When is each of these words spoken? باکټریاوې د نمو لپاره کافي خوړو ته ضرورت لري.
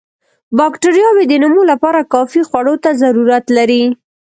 باکټریاوې 0.57 1.23
د 1.27 1.33
نمو 1.43 1.61
لپاره 1.71 2.09
کافي 2.13 2.41
خوړو 2.47 2.75
ته 2.83 2.89
ضرورت 3.01 3.45
لري. 3.57 3.83